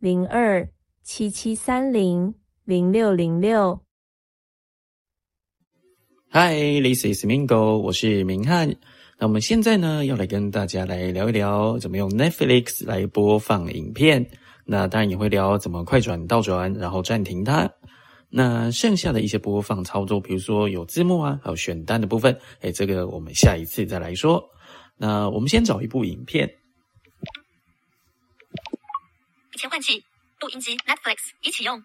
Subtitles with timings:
[0.00, 0.68] 零二
[1.02, 2.32] 七七三零
[2.64, 3.80] 零六零六。
[6.30, 8.76] Hi，this is Mingo，我是明翰。
[9.18, 14.24] 那我们现在呢，要来跟大家来聊一聊怎么用 Netflix 来播放影片。
[14.64, 17.68] 那当然也会聊怎么快转、倒转，然后暂停它。
[18.30, 24.48] 那剩下的一些播放操作，比如说有字幕啊，还有选单的部分，哎，这个我们下一次再来说。
[24.96, 26.48] 那我们先找一部影片。
[29.78, 30.04] 换器，
[30.40, 31.80] 录音机，Netflix 一起用。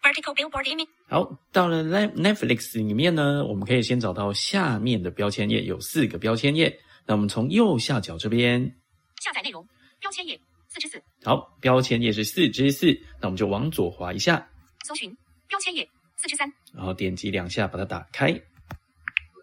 [0.00, 0.86] Vertical billboard image。
[1.08, 6.80] 好，到了 Netflix 里面呢，我们可以先找到下面的标签页，有四个标签页。
[7.06, 8.72] 那我们从右下角这边
[9.20, 11.02] 下载内容，标签页四之四。
[11.24, 14.48] 好，标签页是四之四，那我们就往左滑一下，
[14.86, 15.12] 搜寻
[15.48, 18.28] 标签页四之三，然后点击两下把它打开。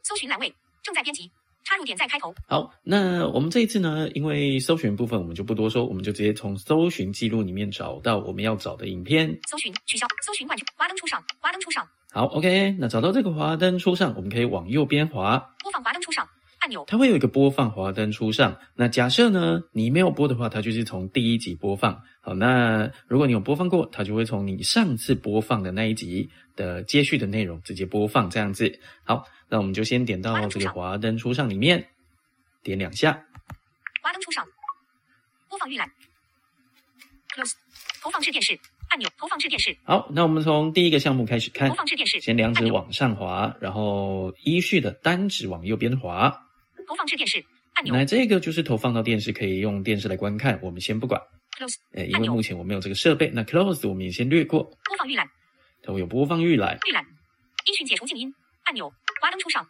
[0.04, 1.30] 搜寻栏位正在编辑。
[1.64, 2.34] 插入点在开头。
[2.48, 9.40] 好，那我们这一次呢，因为搜寻部分我们就不多说，我们就直接从搜寻记录里面找到我们要找的影片。
[9.48, 11.88] 搜寻取消，搜寻完成，华灯初上，华灯初上。
[12.12, 16.28] 好，OK，那找到这个华灯初上，我们可以往右边滑，播放华灯初上
[16.60, 16.84] 按钮。
[16.88, 18.58] 它会有一个播放华灯初上。
[18.76, 22.02] 那假设呢，你没有播的话，它就是从第一集播放。
[22.20, 26.30] 好，那如果你有播放过，它就会从你上次播放的那一集
[26.62, 28.80] 的接续的内容直接播放这样子。
[29.04, 29.26] 好。
[29.54, 31.86] 那我们就先点到这个华灯初上里面，
[32.64, 33.12] 点两下。
[34.02, 34.48] 华灯初上，
[35.50, 35.92] 播放预览。
[37.36, 37.52] Close，
[38.02, 39.76] 投放至电视按钮，投放至电视。
[39.84, 41.68] 好，那我们从第一个项目开始看。
[41.68, 46.30] 投放至电视，先两指往上滑，然后依序的单指往右边滑。
[46.88, 47.44] 投放至电视
[47.74, 47.94] 按钮。
[47.94, 50.58] 那这个就是投放到电视，可以用电视来观看。
[50.64, 51.22] 我们先不管。
[51.60, 53.30] Close，哎，因为目前我没有这个设备。
[53.34, 54.64] 那 Close 我们也先略过。
[54.64, 55.30] 播放预览。
[55.84, 56.78] 它会有播放预览。
[56.88, 57.06] 预览。
[57.66, 58.34] 音讯解除静音
[58.64, 58.92] 按钮。
[59.22, 59.68] 华灯初上，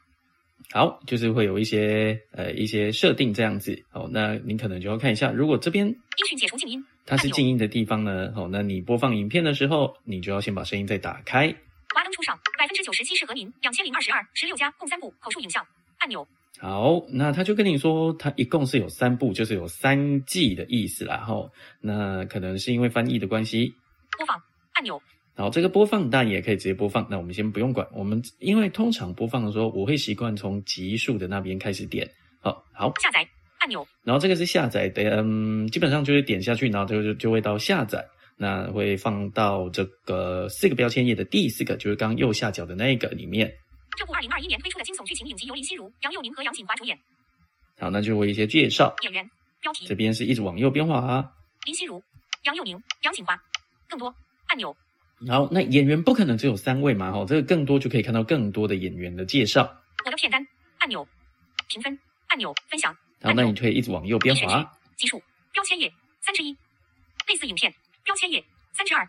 [0.71, 11.53] 好，就是会有一些呃一些设定这样子，好，那您可能就要看一下，如果这边音讯解除静音，它是静音的地方呢，好，那你播放影片的时候，你就要先把声音再打开。
[11.93, 15.67] 华灯初上，百分之九十七适合您，两千零二十二十六加共三部口述影像
[15.97, 16.25] 按钮。
[16.59, 21.49] 好，那他就跟你说，它一共是有三部，就是有三季的意思啦，哈，
[21.81, 23.75] 那可能是因为翻译的关系。
[24.17, 24.41] 播放
[24.73, 25.01] 按钮。
[25.33, 27.87] 好，这个播放当然也可以直接播放，那我们先不用管。
[27.93, 32.07] 我们因为通常播放的时候，我会习惯从集数的那边开始点。
[32.41, 33.27] 好，好，下载
[33.59, 33.87] 按钮。
[34.03, 38.05] 然后这个是下载的，嗯，基本上就是点下去，然后就就就会到下载，
[38.35, 43.51] 那会放到这个四个标签页的第四个，就是刚右下角的那个里面。
[43.97, 46.99] 这部二零二一年推出的惊悚剧情影集由林心如、杨佑宁和杨锦华主演。
[47.79, 48.93] 好，那就会一些介绍。
[49.03, 49.27] 演员
[49.61, 49.87] 标题。
[49.87, 51.31] 这边是一直往右边滑。
[51.65, 52.03] 林心如、
[52.43, 53.41] 杨佑宁、杨锦华。
[53.89, 54.13] 更多
[54.47, 54.75] 按钮。
[55.27, 57.11] 好，那演员不可能只有三位嘛？
[57.11, 59.61] 哈，这个更多就可以看到更多的演员的介绍。
[60.03, 60.45] 我的片单
[60.79, 61.07] 按钮，
[61.67, 62.91] 评分按钮，分享。
[63.21, 64.71] 好，那你可以一直往右边滑。
[64.97, 65.21] 基数
[65.51, 66.51] 标签页三之一，
[67.27, 67.71] 类似影片
[68.03, 68.43] 标签页
[68.73, 69.07] 三之二，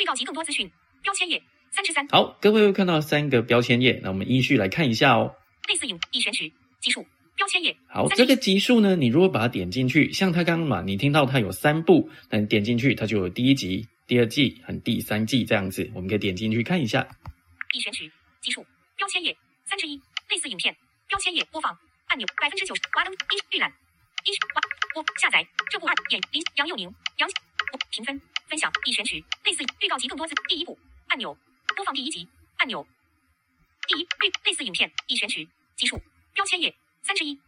[0.00, 0.70] 预告及更多资讯
[1.02, 2.08] 标签页三之三。
[2.08, 5.34] 好，各位又看到三个标签页，那我们依序来看一下哦。
[5.68, 6.50] 类似影已选取
[6.80, 7.04] 基数
[7.36, 7.76] 标签页。
[7.86, 13.86] 好，这个集数呢，你如果把它点进去，像它刚刚嘛，你听到它有三部，那你点进去，它就有第一集。
[14.06, 17.08] 第二季和第三季这样子，我们可以点进去看一下。
[17.72, 18.66] 已选取基数
[18.96, 19.34] 标签页
[19.64, 19.96] 三之一，
[20.28, 20.76] 类似影片
[21.08, 21.78] 标签页播放
[22.08, 23.72] 按钮百分之九十华灯一预览
[24.24, 24.60] 一华
[24.92, 27.28] 播下载这部二演林杨佑宁杨
[27.90, 30.78] 评分分享已选取类似预告及更多字第一部
[31.08, 31.36] 按钮
[31.74, 32.28] 播放第一集
[32.58, 32.86] 按钮
[33.88, 36.00] 第一类类似影片已选取基数
[36.34, 37.40] 标签页三之一，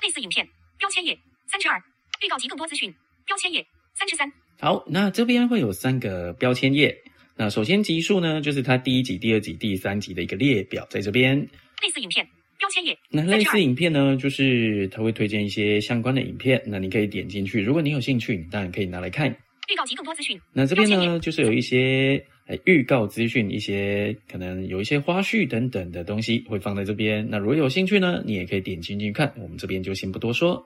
[0.00, 1.18] 类似影片标签页
[1.48, 1.82] 三之二
[2.22, 2.94] 预告及更多资讯
[3.24, 4.32] 标签页三之三。
[4.58, 6.96] 好，那这边会有三个标签页。
[7.36, 11.36] 那首先集数呢，就是它第一集、第二集、第三集的一个列表，在这边。
[11.82, 12.26] 类似影片
[12.58, 12.96] 标签页。
[13.10, 17.60] 那类似影片呢，就是它会推荐一些相关的影片，那你可以点进去。
[17.60, 19.28] 如果你有兴趣，你当然可以拿来看。
[19.30, 20.40] 预告及更多资讯。
[20.54, 27.26] 那这边呢，就是有一些呃预告资讯，一些可能有一些花絮等等的东西会放在这边。
[27.28, 29.30] 那如果有兴趣呢，你也可以点进去看。
[29.36, 30.64] 我们这边就先不多说。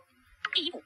[0.54, 0.80] 第一步。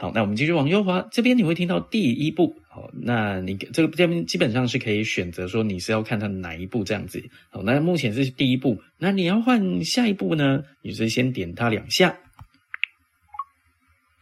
[0.00, 2.56] 好，那我们继续往右滑，这边你会听到第一步。
[2.68, 7.22] 好，那你这个这边基本上是可以选择说你是要看它哪一步这样子。
[7.50, 10.64] 好，那目前是第一步，那你要换下一步呢？
[10.82, 12.16] 你是先点它两下。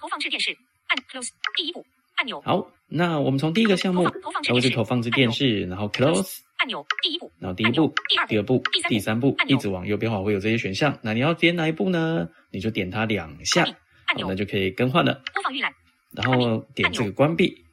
[0.00, 0.56] 投放至电视，
[0.88, 1.28] 按 close。
[1.56, 1.86] 第一步，
[2.16, 2.40] 按钮。
[2.40, 6.84] 好，那我们从第一个项目投放投放，至它会是电视投放至电视，然后 close，按钮。
[7.02, 7.94] 第一步，然后第一步、
[8.28, 10.98] 第二步、第三步一直往右边滑会有这些选项。
[11.02, 12.28] 那你要点哪一步呢？
[12.50, 13.64] 你就点它两下，
[14.12, 14.26] 按钮。
[14.26, 14.36] 好那。
[14.36, 15.22] 就可以更换了。
[15.32, 15.72] 播放预览，
[16.12, 17.64] 然后点这个关闭，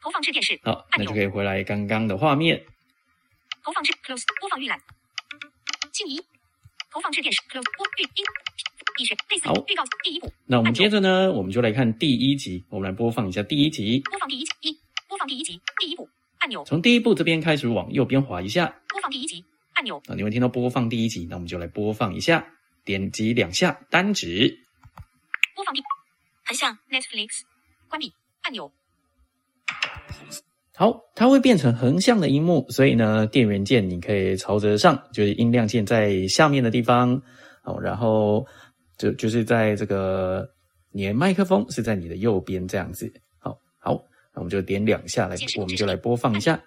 [0.00, 2.64] 投放至电视，好，那就可以回来刚刚的画面。
[3.64, 4.78] 投放至 close 播放预览，
[5.92, 6.20] 静怡，
[6.92, 7.40] 投放至电视。
[7.50, 8.24] close 播预音，
[9.00, 9.54] 已选类似好。
[9.66, 14.00] 预告第一步，那我们接着呢，我们就来看第一集，我们来播放一下第一集。
[14.00, 14.52] 播放第一集。
[14.60, 14.78] 一，
[15.08, 15.60] 播放第一集。
[15.80, 16.08] 第一步。
[16.38, 19.42] 按钮，从第一步这边开始往右边滑一下，播放第一集。
[19.72, 22.46] 按钮，啊，你会听到播放第一集，那我们就来播放一下，
[22.84, 24.58] 点击两下单指，
[25.54, 25.80] 播放第
[26.44, 27.40] 横向 Netflix
[27.88, 28.70] 关闭按钮，
[30.74, 37.22] 好，它会变成横向的荧幕，所以呢，电源键你可以朝着上，就是音量键在下面的地方，
[37.62, 38.46] 哦，然后
[38.98, 40.46] 就就是在这个
[40.92, 43.94] 你的麦克风是在你的右边这样子，好好，
[44.34, 46.62] 那我们就点两下来，我们就来播放一下。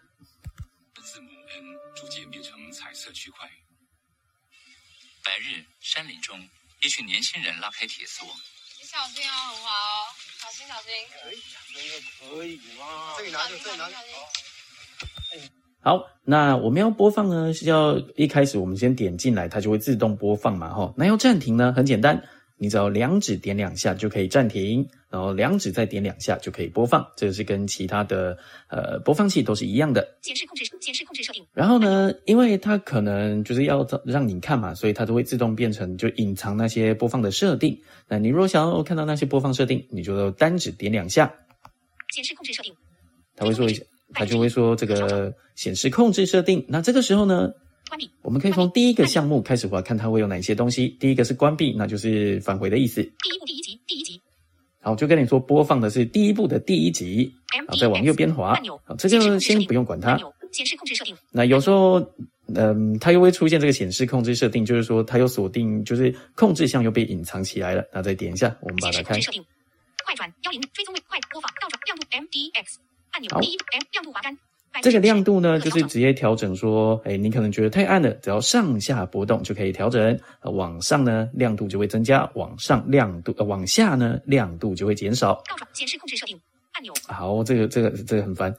[5.88, 6.38] 山林中，
[6.82, 10.92] 一群年轻人拉开铁索，你小心哦，很滑哦，小心小心。
[12.20, 13.16] 可以吗？
[13.18, 13.96] 这里拿着，这里拿着。
[15.82, 20.94] 好，那我们要播放呢，是要一开始我们先点进来，它就会自动播放嘛，哈。
[20.98, 22.22] 那要暂停呢，很简单，
[22.58, 28.38] 你只要两指点两下就可以暂停，然后两指再点两下就可以播放，这个是跟其他的
[28.70, 30.06] 呃播放器都是一样的。
[30.22, 37.80] 显示控制显示控制设定，然后呢，因为它可能就是要让你看嘛，所以它都会自动变成就隐藏那些播放的设定。
[38.08, 41.34] 那你如果想要看到那些播放设定，你就单指点两下，
[42.14, 42.74] 显示控制设定，
[43.36, 43.84] 它会说一下，
[44.14, 46.66] 它就会说这个显示控制设定。
[46.68, 47.50] 那这个时候呢，
[47.88, 50.90] 关闭我们可以从第一个项目开始滑，看它会有哪些东西。
[51.00, 53.02] 第一个是关闭，那就是返回的意思。
[53.02, 54.22] 第一步第一集第一集
[54.88, 58.58] 好，就跟你说播放的是第一部的第一集，M 好，再往右边滑。
[58.86, 60.18] 好，这个先不用管它按。
[60.18, 62.00] 钮显示控制设定，那有时候，
[62.56, 67.84] 嗯，它又会出现这个显示控制设定，就是说它又锁定，就是控制项又被隐藏起来了。
[67.92, 69.20] 那再点一下，我们把它开
[70.06, 72.78] 快转幺零追踪位快播放倒转亮度 MDX
[73.12, 74.38] 按钮好第一 M 亮度滑杆，
[74.82, 80.20] 这个亮度呢，就是直接调整说，哎，你可能觉得太暗了，只要上下波动就可以调整。
[80.42, 85.34] 呃往上呢，亮度就会增加；往上亮度，呃，往下呢，亮度就会减少。
[85.50, 86.40] 倒转显示控制设定
[86.74, 88.56] 按钮好，这个这个这个很烦，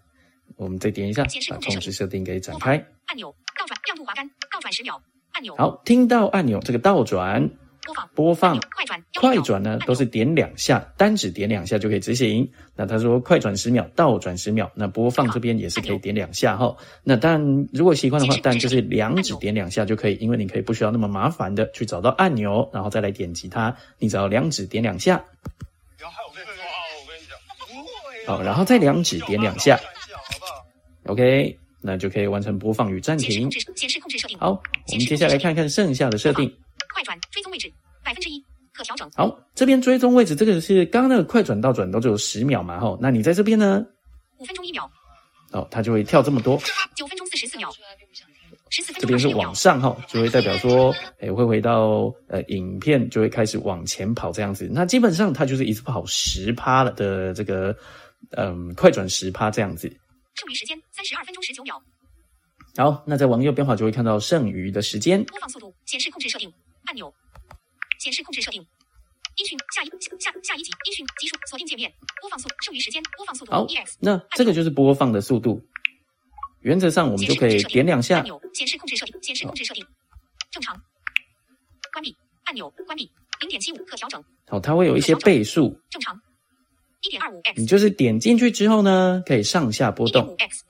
[0.57, 2.73] 我们再点一下把控制控制设定给展开。
[3.07, 5.01] 按钮倒转亮度滑杆倒转十秒
[5.33, 7.49] 按钮好，听到按钮这个倒转、
[7.89, 12.47] 播放播放、快转快转呢都是点两下，单指点两下就可以执行。
[12.77, 16.77] 那他说快转十秒，倒转十秒，那播放这边也是可以点两下哈。
[17.03, 17.41] 那但
[17.73, 25.17] 如果习惯的话，但就是两指点两下就可以，因为你可以不需要那么麻烦的去找到按钮，然后再来点击它，你只要两指点两下，
[25.97, 28.37] 不要害我被抓，我跟你讲。
[28.37, 29.81] 好，然后再两指点两下
[31.07, 33.51] ？，OK，那就可以完成播放与暂停
[34.39, 36.55] 好，我们接下来看看剩下的设定。
[37.09, 37.73] 快转追踪位置
[38.05, 38.39] 百分之一
[38.75, 43.83] 可调整好，这边追踪位置，这个是刚刚那个快转到转到只有十秒嘛，吼，那你在这边呢，
[44.37, 44.89] 五分钟一秒
[45.53, 46.59] 哦，它就会跳这么多。
[46.95, 47.71] 九分钟四十四秒。
[48.71, 54.69] 十四分这边是往上哈，就会代表说，诶，会回到呃影片就会开始往前跑这样子。
[54.71, 57.75] 那基本上它就是一次跑十趴了的这个，
[58.37, 59.89] 嗯，快转十趴这样子。
[60.35, 61.83] 剩余时间三十二分钟十九秒
[62.77, 65.25] 好，那再往右边滑就会看到剩余的时间。
[65.25, 66.53] 播放速度显示控制设定
[66.89, 67.13] 按钮
[68.01, 68.67] 显示控制设定。
[69.37, 71.93] 音讯下一下下一集音讯基数锁定界面。
[72.23, 73.67] 播放速剩余时间播放速度好
[74.01, 75.63] 那这个就是播放的速度。
[76.61, 78.17] 原则上我们就可以点两下。
[78.17, 79.87] 按，钮显示控制设定显示控制设定。
[80.51, 80.75] 正常。
[81.93, 83.13] 关闭按钮关闭。
[83.41, 86.19] 零点七五可调整好，它会有一些倍数，正常。
[87.03, 90.23] 一点二五 x 你就是点进去之后呢，可以上下波动。
[90.23, 90.65] 一点五 X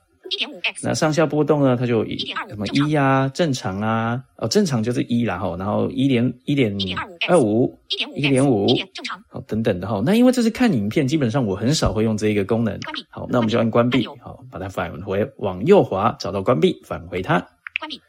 [0.83, 9.21] 那上下波动呢，它就一1.25什么一呀、正常啊，哦，正常就是一然后，然后一点一点1.25二五，一点五一点五正常。
[9.29, 10.01] 好等等的哈。
[10.05, 12.79] 那因为这是看影片，基本上我很少会用这一个功能。
[12.81, 17.39] 关闭好，那我们就按关闭，好，把它返回往右滑，找到关闭，返回它。
[17.79, 18.01] 关闭。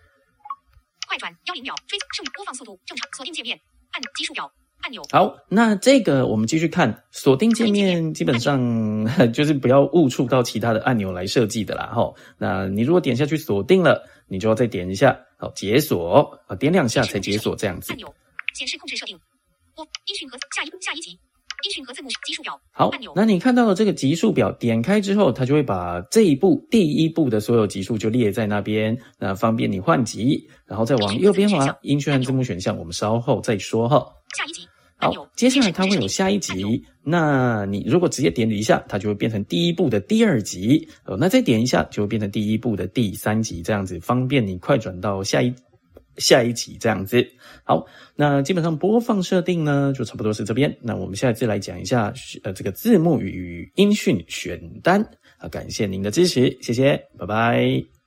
[1.09, 3.59] 快转幺零秒追剩余播放速度正常锁定界面。
[3.93, 4.51] 按基数表
[4.83, 8.59] 按钮好，那这个我们继续看锁定界面，基本上
[9.33, 12.13] 就是不要误触到其他的按钮来设计的啦哈。
[12.39, 17.97] 那你如果点下去锁定了，你就要再点一下，好解锁啊，点两下才解锁这样子按。
[17.99, 18.15] 钮
[18.55, 19.19] 显示控制设定
[19.77, 21.19] 我音讯和下一下一集
[21.63, 34.07] 音讯和字幕基数表好，那你看到了这个级数表，点开之后，它就会把这一步第一步的所有级数就列在那边，那方便你换级，然后再往右边滑，音讯和字幕选项，我们稍后再说哈。
[34.37, 45.53] 下一集好，接下来它会有下一集，那你如果直接点一下，它就会变成第一部的第二集，哦，那再点一下就会变成第一部的第三集，这样子方便你快转到下一
[46.21, 47.27] 下一集这样子。
[47.65, 47.85] 好，
[48.15, 50.77] 那基本上播放设定呢，就差不多是这边。
[50.81, 52.13] 那我们下一次来讲一下，
[52.45, 55.05] 呃，这个字幕与音讯选单
[55.39, 58.00] 啊，感谢您的支持，谢谢，拜拜。